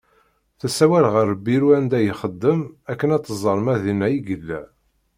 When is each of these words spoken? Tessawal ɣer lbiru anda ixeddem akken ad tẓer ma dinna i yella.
Tessawal 0.59 1.05
ɣer 1.13 1.27
lbiru 1.35 1.69
anda 1.77 1.99
ixeddem 2.09 2.61
akken 2.91 3.09
ad 3.15 3.23
tẓer 3.27 3.59
ma 3.65 3.75
dinna 3.83 4.07
i 4.11 4.17
yella. 4.27 4.61